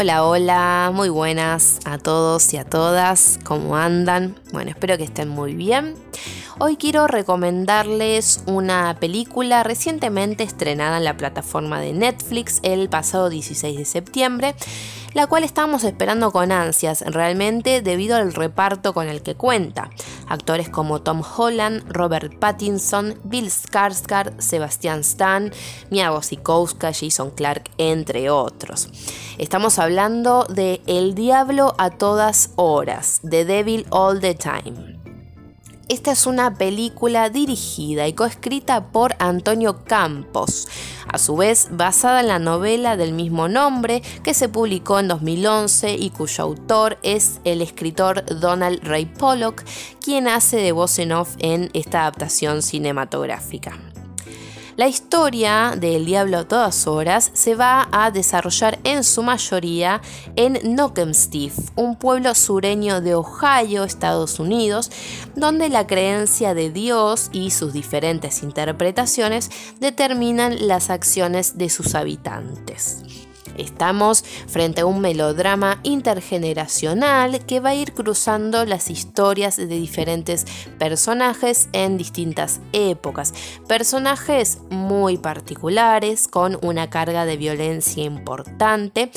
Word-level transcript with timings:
Hola, 0.00 0.24
hola, 0.24 0.92
muy 0.94 1.08
buenas 1.08 1.80
a 1.84 1.98
todos 1.98 2.54
y 2.54 2.56
a 2.56 2.62
todas, 2.62 3.40
¿cómo 3.42 3.76
andan? 3.76 4.36
Bueno, 4.52 4.70
espero 4.70 4.96
que 4.96 5.02
estén 5.02 5.28
muy 5.28 5.56
bien. 5.56 5.96
Hoy 6.60 6.76
quiero 6.76 7.08
recomendarles 7.08 8.44
una 8.46 8.96
película 9.00 9.64
recientemente 9.64 10.44
estrenada 10.44 10.98
en 10.98 11.04
la 11.04 11.16
plataforma 11.16 11.80
de 11.80 11.94
Netflix 11.94 12.60
el 12.62 12.88
pasado 12.88 13.28
16 13.28 13.76
de 13.76 13.84
septiembre 13.84 14.54
la 15.14 15.26
cual 15.26 15.44
estamos 15.44 15.84
esperando 15.84 16.30
con 16.30 16.52
ansias 16.52 17.00
realmente 17.00 17.82
debido 17.82 18.16
al 18.16 18.34
reparto 18.34 18.92
con 18.92 19.08
el 19.08 19.22
que 19.22 19.34
cuenta. 19.34 19.90
Actores 20.28 20.68
como 20.68 21.00
Tom 21.00 21.22
Holland, 21.22 21.84
Robert 21.88 22.38
Pattinson, 22.38 23.18
Bill 23.24 23.50
Skarsgård, 23.50 24.40
Sebastian 24.40 25.00
Stan, 25.00 25.52
Mia 25.90 26.12
Wasikowska, 26.12 26.92
Jason 26.92 27.30
Clark, 27.30 27.70
entre 27.78 28.30
otros. 28.30 28.88
Estamos 29.38 29.78
hablando 29.78 30.44
de 30.44 30.82
El 30.86 31.14
Diablo 31.14 31.74
a 31.78 31.90
todas 31.90 32.50
horas, 32.56 33.20
The 33.28 33.44
Devil 33.44 33.86
All 33.90 34.20
the 34.20 34.34
Time. 34.34 34.97
Esta 35.88 36.12
es 36.12 36.26
una 36.26 36.52
película 36.54 37.30
dirigida 37.30 38.06
y 38.06 38.12
coescrita 38.12 38.92
por 38.92 39.14
Antonio 39.18 39.84
Campos, 39.84 40.68
a 41.10 41.16
su 41.16 41.34
vez 41.34 41.68
basada 41.70 42.20
en 42.20 42.28
la 42.28 42.38
novela 42.38 42.98
del 42.98 43.14
mismo 43.14 43.48
nombre 43.48 44.02
que 44.22 44.34
se 44.34 44.50
publicó 44.50 44.98
en 44.98 45.08
2011 45.08 45.94
y 45.94 46.10
cuyo 46.10 46.44
autor 46.44 46.98
es 47.02 47.40
el 47.44 47.62
escritor 47.62 48.22
Donald 48.38 48.80
Ray 48.82 49.06
Pollock, 49.06 49.64
quien 50.04 50.28
hace 50.28 50.58
de 50.58 50.72
voz 50.72 50.98
en 50.98 51.12
off 51.12 51.36
en 51.38 51.70
esta 51.72 52.02
adaptación 52.02 52.60
cinematográfica. 52.60 53.78
La 54.78 54.86
historia 54.86 55.74
del 55.76 56.06
Diablo 56.06 56.38
a 56.38 56.44
todas 56.46 56.86
horas 56.86 57.32
se 57.34 57.56
va 57.56 57.88
a 57.90 58.12
desarrollar 58.12 58.78
en 58.84 59.02
su 59.02 59.24
mayoría 59.24 60.00
en 60.36 60.54
Knockemstiff, 60.54 61.70
un 61.74 61.96
pueblo 61.96 62.32
sureño 62.36 63.00
de 63.00 63.16
Ohio, 63.16 63.82
Estados 63.82 64.38
Unidos, 64.38 64.92
donde 65.34 65.68
la 65.68 65.88
creencia 65.88 66.54
de 66.54 66.70
Dios 66.70 67.28
y 67.32 67.50
sus 67.50 67.72
diferentes 67.72 68.44
interpretaciones 68.44 69.50
determinan 69.80 70.68
las 70.68 70.90
acciones 70.90 71.58
de 71.58 71.70
sus 71.70 71.96
habitantes. 71.96 73.27
Estamos 73.58 74.24
frente 74.46 74.80
a 74.80 74.86
un 74.86 75.00
melodrama 75.00 75.80
intergeneracional 75.82 77.44
que 77.44 77.60
va 77.60 77.70
a 77.70 77.74
ir 77.74 77.92
cruzando 77.92 78.64
las 78.64 78.90
historias 78.90 79.56
de 79.56 79.66
diferentes 79.66 80.46
personajes 80.78 81.68
en 81.72 81.98
distintas 81.98 82.60
épocas. 82.72 83.34
Personajes 83.66 84.58
muy 84.70 85.18
particulares 85.18 86.28
con 86.28 86.58
una 86.62 86.88
carga 86.88 87.24
de 87.24 87.36
violencia 87.36 88.04
importante, 88.04 89.10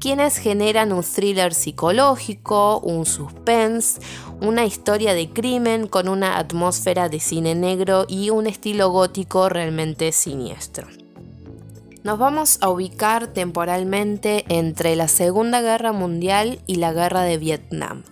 quienes 0.00 0.38
generan 0.38 0.92
un 0.92 1.02
thriller 1.02 1.54
psicológico, 1.54 2.80
un 2.80 3.04
suspense, 3.04 4.00
una 4.40 4.64
historia 4.64 5.14
de 5.14 5.30
crimen 5.30 5.88
con 5.88 6.08
una 6.08 6.38
atmósfera 6.38 7.08
de 7.08 7.20
cine 7.20 7.54
negro 7.54 8.04
y 8.08 8.30
un 8.30 8.46
estilo 8.46 8.90
gótico 8.90 9.48
realmente 9.48 10.12
siniestro. 10.12 10.86
Nos 12.04 12.18
vamos 12.18 12.58
a 12.60 12.68
ubicar 12.68 13.26
temporalmente 13.26 14.44
entre 14.48 14.94
la 14.94 15.08
Segunda 15.08 15.60
Guerra 15.60 15.92
Mundial 15.92 16.60
y 16.66 16.76
la 16.76 16.92
Guerra 16.92 17.22
de 17.22 17.38
Vietnam. 17.38 18.04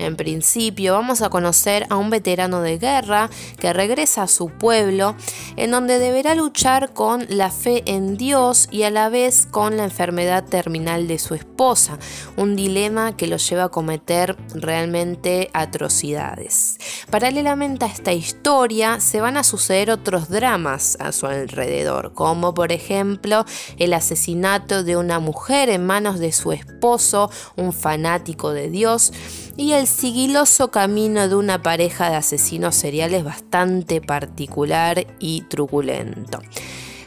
En 0.00 0.16
principio 0.16 0.94
vamos 0.94 1.20
a 1.20 1.28
conocer 1.28 1.86
a 1.90 1.96
un 1.96 2.08
veterano 2.08 2.62
de 2.62 2.78
guerra 2.78 3.28
que 3.58 3.72
regresa 3.74 4.22
a 4.22 4.28
su 4.28 4.48
pueblo, 4.48 5.14
en 5.56 5.70
donde 5.70 5.98
deberá 5.98 6.34
luchar 6.34 6.94
con 6.94 7.26
la 7.28 7.50
fe 7.50 7.82
en 7.84 8.16
Dios 8.16 8.68
y 8.70 8.84
a 8.84 8.90
la 8.90 9.10
vez 9.10 9.46
con 9.50 9.76
la 9.76 9.84
enfermedad 9.84 10.44
terminal 10.44 11.06
de 11.06 11.18
su 11.18 11.34
esposa, 11.34 11.98
un 12.36 12.56
dilema 12.56 13.14
que 13.14 13.26
lo 13.26 13.36
lleva 13.36 13.64
a 13.64 13.68
cometer 13.68 14.38
realmente 14.54 15.50
atrocidades. 15.52 16.78
Paralelamente 17.10 17.84
a 17.84 17.88
esta 17.88 18.14
historia 18.14 19.00
se 19.00 19.20
van 19.20 19.36
a 19.36 19.44
suceder 19.44 19.90
otros 19.90 20.30
dramas 20.30 20.96
a 20.98 21.12
su 21.12 21.26
alrededor, 21.26 22.14
como 22.14 22.54
por 22.54 22.72
ejemplo 22.72 23.44
el 23.76 23.92
asesinato 23.92 24.82
de 24.82 24.96
una 24.96 25.18
mujer 25.18 25.68
en 25.68 25.84
manos 25.84 26.18
de 26.18 26.32
su 26.32 26.52
esposo, 26.52 27.30
un 27.56 27.74
fanático 27.74 28.52
de 28.52 28.70
Dios, 28.70 29.12
y 29.60 29.74
el 29.74 29.86
sigiloso 29.86 30.70
camino 30.70 31.28
de 31.28 31.34
una 31.34 31.60
pareja 31.60 32.08
de 32.08 32.16
asesinos 32.16 32.74
seriales 32.74 33.24
bastante 33.24 34.00
particular 34.00 35.06
y 35.18 35.42
truculento. 35.42 36.40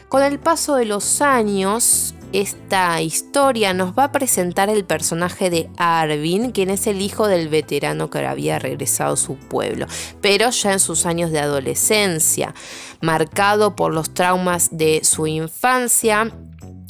Con 0.08 0.22
el 0.22 0.38
paso 0.38 0.76
de 0.76 0.84
los 0.84 1.20
años, 1.20 2.14
esta 2.32 3.02
historia 3.02 3.74
nos 3.74 3.98
va 3.98 4.04
a 4.04 4.12
presentar 4.12 4.70
el 4.70 4.84
personaje 4.84 5.50
de 5.50 5.68
Arvin, 5.78 6.52
quien 6.52 6.70
es 6.70 6.86
el 6.86 7.02
hijo 7.02 7.26
del 7.26 7.48
veterano 7.48 8.08
que 8.08 8.24
había 8.24 8.60
regresado 8.60 9.14
a 9.14 9.16
su 9.16 9.34
pueblo, 9.34 9.86
pero 10.20 10.50
ya 10.50 10.74
en 10.74 10.80
sus 10.80 11.06
años 11.06 11.32
de 11.32 11.40
adolescencia, 11.40 12.54
marcado 13.00 13.74
por 13.74 13.92
los 13.92 14.14
traumas 14.14 14.68
de 14.70 15.00
su 15.02 15.26
infancia 15.26 16.30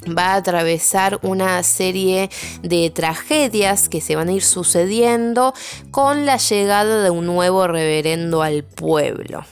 va 0.06 0.32
a 0.32 0.36
atravesar 0.36 1.18
una 1.22 1.62
serie 1.62 2.30
de 2.62 2.90
tragedias 2.90 3.88
que 3.88 4.00
se 4.00 4.16
van 4.16 4.28
a 4.28 4.32
ir 4.32 4.42
sucediendo 4.42 5.54
con 5.90 6.26
la 6.26 6.36
llegada 6.36 7.02
de 7.02 7.10
un 7.10 7.26
nuevo 7.26 7.66
reverendo 7.66 8.42
al 8.42 8.64
pueblo. 8.64 9.44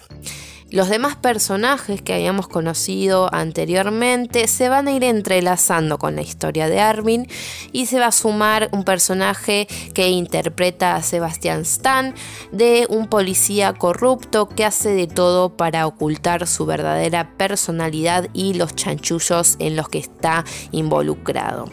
Los 0.73 0.89
demás 0.89 1.17
personajes 1.17 2.01
que 2.01 2.15
habíamos 2.15 2.49
conocido 2.49 3.29
anteriormente 3.35 4.49
se 4.49 4.71
van 4.71 4.89
a 4.89 4.93
ir 4.93 5.05
entrelazando 5.05 5.99
con 5.99 6.17
la 6.17 6.23
historia 6.23 6.67
de 6.67 6.81
Armin 6.81 7.29
y 7.73 7.85
se 7.85 7.99
va 7.99 8.07
a 8.07 8.13
sumar 8.13 8.71
un 8.73 8.83
personaje 8.83 9.69
que 9.93 10.09
interpreta 10.09 10.97
a 10.97 11.03
Sebastian 11.03 11.61
Stan 11.61 12.15
de 12.53 12.87
un 12.89 13.07
policía 13.09 13.75
corrupto 13.75 14.49
que 14.49 14.65
hace 14.65 14.95
de 14.95 15.07
todo 15.09 15.59
para 15.59 15.87
ocultar 15.87 16.47
su 16.47 16.65
verdadera 16.65 17.37
personalidad 17.37 18.29
y 18.33 18.55
los 18.55 18.75
chanchullos 18.75 19.57
en 19.59 19.77
los 19.77 19.91
que 19.91 19.99
está 19.99 20.47
involucrado. 20.71 21.69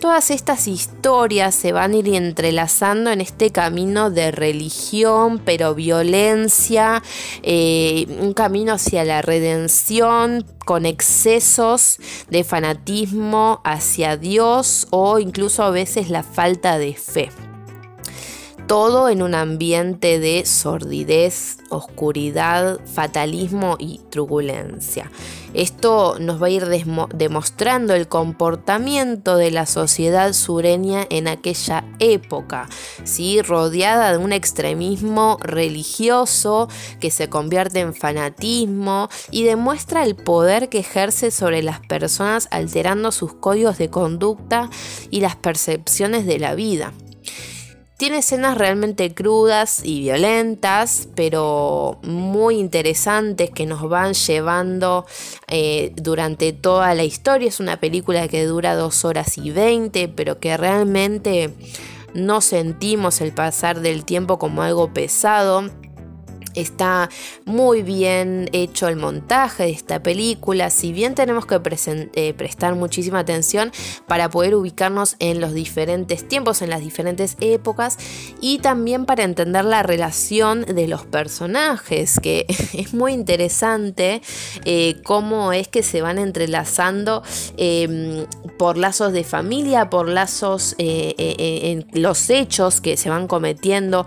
Todas 0.00 0.30
estas 0.30 0.66
historias 0.66 1.54
se 1.54 1.72
van 1.72 1.92
a 1.92 1.96
ir 1.98 2.08
entrelazando 2.14 3.10
en 3.10 3.20
este 3.20 3.50
camino 3.50 4.10
de 4.10 4.30
religión, 4.30 5.42
pero 5.44 5.74
violencia, 5.74 7.02
eh, 7.42 8.29
un 8.30 8.34
camino 8.34 8.74
hacia 8.74 9.02
la 9.02 9.22
redención 9.22 10.46
con 10.64 10.86
excesos 10.86 11.98
de 12.28 12.44
fanatismo 12.44 13.60
hacia 13.64 14.16
Dios 14.16 14.86
o 14.90 15.18
incluso 15.18 15.64
a 15.64 15.70
veces 15.70 16.10
la 16.10 16.22
falta 16.22 16.78
de 16.78 16.94
fe 16.94 17.28
todo 18.70 19.08
en 19.08 19.20
un 19.20 19.34
ambiente 19.34 20.20
de 20.20 20.46
sordidez, 20.46 21.58
oscuridad, 21.70 22.78
fatalismo 22.86 23.74
y 23.80 24.00
turbulencia. 24.10 25.10
Esto 25.54 26.18
nos 26.20 26.40
va 26.40 26.46
a 26.46 26.50
ir 26.50 26.66
demostrando 27.12 27.94
el 27.94 28.06
comportamiento 28.06 29.36
de 29.36 29.50
la 29.50 29.66
sociedad 29.66 30.32
sureña 30.34 31.04
en 31.10 31.26
aquella 31.26 31.82
época, 31.98 32.68
¿sí? 33.02 33.42
rodeada 33.42 34.12
de 34.12 34.18
un 34.18 34.32
extremismo 34.32 35.38
religioso 35.40 36.68
que 37.00 37.10
se 37.10 37.28
convierte 37.28 37.80
en 37.80 37.92
fanatismo 37.92 39.08
y 39.32 39.42
demuestra 39.42 40.04
el 40.04 40.14
poder 40.14 40.68
que 40.68 40.78
ejerce 40.78 41.32
sobre 41.32 41.64
las 41.64 41.80
personas 41.80 42.46
alterando 42.52 43.10
sus 43.10 43.34
códigos 43.34 43.78
de 43.78 43.90
conducta 43.90 44.70
y 45.10 45.22
las 45.22 45.34
percepciones 45.34 46.24
de 46.24 46.38
la 46.38 46.54
vida. 46.54 46.92
Tiene 48.00 48.20
escenas 48.20 48.56
realmente 48.56 49.12
crudas 49.12 49.82
y 49.84 50.00
violentas, 50.00 51.06
pero 51.14 51.98
muy 52.02 52.56
interesantes 52.56 53.50
que 53.50 53.66
nos 53.66 53.86
van 53.90 54.14
llevando 54.14 55.04
eh, 55.48 55.92
durante 55.96 56.54
toda 56.54 56.94
la 56.94 57.04
historia. 57.04 57.48
Es 57.48 57.60
una 57.60 57.78
película 57.78 58.26
que 58.26 58.46
dura 58.46 58.74
dos 58.74 59.04
horas 59.04 59.36
y 59.36 59.50
veinte, 59.50 60.08
pero 60.08 60.40
que 60.40 60.56
realmente 60.56 61.52
no 62.14 62.40
sentimos 62.40 63.20
el 63.20 63.34
pasar 63.34 63.80
del 63.80 64.06
tiempo 64.06 64.38
como 64.38 64.62
algo 64.62 64.94
pesado 64.94 65.68
Está 66.54 67.08
muy 67.44 67.82
bien 67.82 68.48
hecho 68.52 68.88
el 68.88 68.96
montaje 68.96 69.64
de 69.64 69.70
esta 69.70 70.02
película, 70.02 70.70
si 70.70 70.92
bien 70.92 71.14
tenemos 71.14 71.46
que 71.46 71.60
eh, 72.14 72.34
prestar 72.34 72.74
muchísima 72.74 73.20
atención 73.20 73.70
para 74.08 74.28
poder 74.30 74.56
ubicarnos 74.56 75.16
en 75.20 75.40
los 75.40 75.52
diferentes 75.52 76.26
tiempos, 76.26 76.62
en 76.62 76.70
las 76.70 76.80
diferentes 76.80 77.36
épocas 77.40 77.98
y 78.40 78.58
también 78.58 79.06
para 79.06 79.22
entender 79.22 79.64
la 79.64 79.82
relación 79.82 80.62
de 80.62 80.88
los 80.88 81.06
personajes, 81.06 82.18
que 82.20 82.46
es 82.72 82.94
muy 82.94 83.12
interesante 83.12 84.22
eh, 84.64 84.96
cómo 85.04 85.52
es 85.52 85.68
que 85.68 85.84
se 85.84 86.02
van 86.02 86.18
entrelazando 86.18 87.22
em, 87.56 88.26
por 88.58 88.76
lazos 88.76 89.12
de 89.12 89.22
familia, 89.22 89.88
por 89.88 90.08
lazos 90.08 90.74
eh, 90.78 91.14
en 91.18 91.86
los 92.00 92.28
hechos 92.30 92.80
que 92.80 92.96
se 92.96 93.08
van 93.08 93.28
cometiendo 93.28 94.06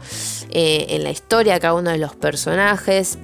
en 0.51 1.03
la 1.03 1.11
historia 1.11 1.59
cada 1.59 1.73
uno 1.73 1.89
de 1.89 1.97
los 1.97 2.15
personajes 2.15 2.32
personajes. 2.33 3.19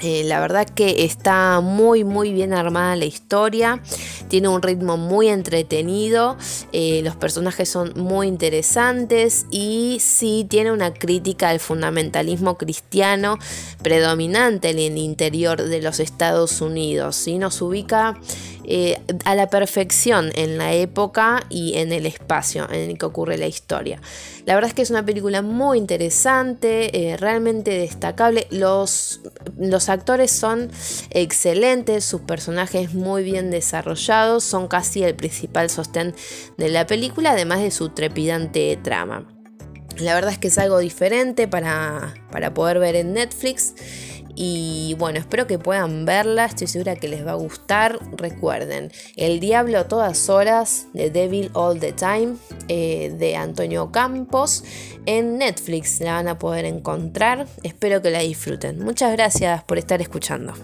Eh, 0.00 0.24
la 0.24 0.40
verdad 0.40 0.66
que 0.66 1.04
está 1.04 1.60
muy 1.60 2.02
muy 2.02 2.32
bien 2.32 2.54
armada 2.54 2.96
la 2.96 3.04
historia, 3.04 3.80
tiene 4.28 4.48
un 4.48 4.62
ritmo 4.62 4.96
muy 4.96 5.28
entretenido, 5.28 6.38
eh, 6.72 7.02
los 7.04 7.14
personajes 7.14 7.68
son 7.68 7.92
muy 7.94 8.26
interesantes 8.26 9.46
y 9.50 9.98
sí 10.00 10.46
tiene 10.48 10.72
una 10.72 10.94
crítica 10.94 11.50
al 11.50 11.60
fundamentalismo 11.60 12.56
cristiano 12.56 13.38
predominante 13.82 14.70
en 14.70 14.78
el 14.78 14.96
interior 14.96 15.62
de 15.62 15.82
los 15.82 16.00
Estados 16.00 16.62
Unidos. 16.62 17.14
¿sí? 17.14 17.38
Nos 17.38 17.60
ubica 17.60 18.18
eh, 18.64 19.00
a 19.24 19.34
la 19.34 19.48
perfección 19.48 20.30
en 20.34 20.58
la 20.58 20.72
época 20.72 21.44
y 21.48 21.78
en 21.78 21.92
el 21.92 22.06
espacio 22.06 22.68
en 22.70 22.90
el 22.90 22.98
que 22.98 23.06
ocurre 23.06 23.36
la 23.38 23.46
historia. 23.46 24.00
La 24.44 24.54
verdad 24.54 24.68
es 24.68 24.74
que 24.74 24.82
es 24.82 24.90
una 24.90 25.04
película 25.04 25.42
muy 25.42 25.78
interesante, 25.78 27.10
eh, 27.10 27.16
realmente 27.16 27.70
destacable. 27.72 28.46
Los, 28.50 29.20
los 29.58 29.88
actores 29.88 30.30
son 30.30 30.70
excelentes, 31.10 32.04
sus 32.04 32.22
personajes 32.22 32.94
muy 32.94 33.22
bien 33.22 33.50
desarrollados, 33.50 34.44
son 34.44 34.68
casi 34.68 35.02
el 35.02 35.14
principal 35.14 35.70
sostén 35.70 36.14
de 36.56 36.68
la 36.68 36.86
película, 36.86 37.32
además 37.32 37.60
de 37.60 37.70
su 37.70 37.90
trepidante 37.90 38.78
trama. 38.82 39.28
La 39.98 40.14
verdad 40.14 40.32
es 40.32 40.38
que 40.38 40.48
es 40.48 40.58
algo 40.58 40.78
diferente 40.78 41.48
para, 41.48 42.14
para 42.30 42.54
poder 42.54 42.78
ver 42.78 42.96
en 42.96 43.12
Netflix. 43.12 43.74
Y 44.34 44.94
bueno, 44.98 45.18
espero 45.18 45.46
que 45.46 45.58
puedan 45.58 46.04
verla, 46.04 46.46
estoy 46.46 46.66
segura 46.66 46.96
que 46.96 47.08
les 47.08 47.26
va 47.26 47.32
a 47.32 47.36
gustar. 47.36 47.98
Recuerden, 48.16 48.90
El 49.16 49.40
Diablo 49.40 49.78
a 49.78 49.88
todas 49.88 50.28
horas, 50.28 50.86
The 50.94 51.10
Devil 51.10 51.50
All 51.54 51.78
the 51.78 51.92
Time, 51.92 52.36
eh, 52.68 53.14
de 53.18 53.36
Antonio 53.36 53.92
Campos. 53.92 54.64
En 55.04 55.38
Netflix 55.38 56.00
la 56.00 56.14
van 56.14 56.28
a 56.28 56.38
poder 56.38 56.64
encontrar. 56.64 57.46
Espero 57.62 58.00
que 58.00 58.10
la 58.10 58.20
disfruten. 58.20 58.78
Muchas 58.78 59.12
gracias 59.12 59.62
por 59.64 59.78
estar 59.78 60.00
escuchando. 60.00 60.54